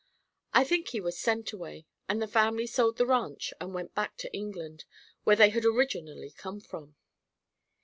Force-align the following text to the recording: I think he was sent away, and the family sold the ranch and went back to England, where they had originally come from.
I 0.51 0.63
think 0.63 0.87
he 0.87 0.99
was 0.99 1.15
sent 1.19 1.53
away, 1.53 1.85
and 2.09 2.19
the 2.19 2.27
family 2.27 2.65
sold 2.65 2.97
the 2.97 3.05
ranch 3.05 3.53
and 3.61 3.71
went 3.71 3.93
back 3.93 4.17
to 4.17 4.33
England, 4.33 4.83
where 5.25 5.35
they 5.35 5.49
had 5.51 5.63
originally 5.63 6.31
come 6.31 6.59
from. 6.59 6.95